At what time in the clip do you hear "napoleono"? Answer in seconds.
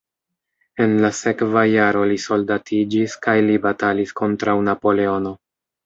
4.73-5.41